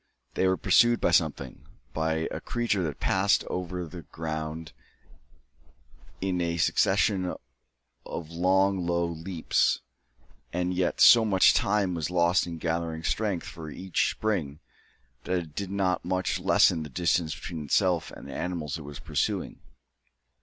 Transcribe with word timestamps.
They 0.33 0.47
were 0.47 0.57
pursued 0.57 0.99
by 0.99 1.11
something, 1.11 1.63
by 1.93 2.27
a 2.31 2.41
creature 2.41 2.81
that 2.85 2.99
passed 2.99 3.43
over 3.51 3.85
the 3.85 4.01
ground 4.01 4.71
in 6.21 6.41
a 6.41 6.57
succession 6.57 7.35
of 8.07 8.31
long 8.31 8.83
low 8.87 9.05
leaps, 9.05 9.81
and 10.51 10.73
yet 10.73 10.99
so 11.01 11.23
much 11.23 11.53
time 11.53 11.93
was 11.93 12.09
lost 12.09 12.47
in 12.47 12.57
gathering 12.57 13.03
strength 13.03 13.45
for 13.45 13.69
each 13.69 14.09
spring, 14.09 14.59
that 15.25 15.37
it 15.37 15.53
did 15.55 15.69
not 15.69 16.03
much 16.03 16.39
lessen 16.39 16.81
the 16.81 16.89
distance 16.89 17.35
between 17.35 17.63
itself 17.65 18.09
and 18.09 18.27
the 18.27 18.33
animals 18.33 18.79
it 18.79 18.81
was 18.81 18.97
pursuing. 18.97 19.59